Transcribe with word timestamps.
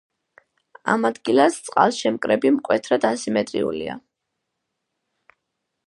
ამ 0.93 1.03
ადგილას 1.09 1.59
წყალშემკრები 1.67 2.53
მკვეთრად 2.55 3.07
ასიმეტრიულია. 3.11 4.01